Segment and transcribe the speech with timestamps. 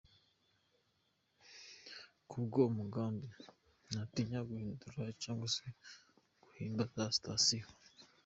[2.29, 3.27] Ku bw’uwo mugambi
[3.89, 5.65] ntatinya guhindura cyangwa se
[6.43, 7.87] guhimba za citations.